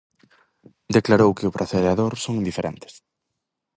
Declarou 0.97 1.31
que 1.37 1.47
o 1.49 1.53
pracer 1.57 1.83
e 1.85 1.89
a 1.93 1.97
dor 2.01 2.13
son 2.25 2.35
indiferentes. 2.41 2.93